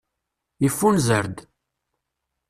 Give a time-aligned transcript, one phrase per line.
[0.63, 1.37] Yeffunzer-d.